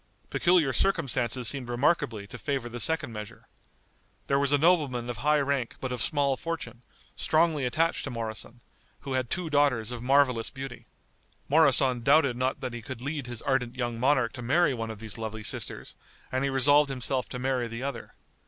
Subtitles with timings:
[0.31, 3.47] Peculiar circumstances seemed remarkably to favor the second measure.
[4.25, 6.81] There was a nobleman of high rank but of small fortune,
[7.15, 8.61] strongly attached to Moroson,
[9.01, 10.87] who had two daughters of marvelous beauty.
[11.47, 14.97] Moroson doubted not that he could lead his ardent young monarch to marry one of
[14.97, 15.95] these lovely sisters,
[16.31, 18.15] and he resolved himself to marry the other.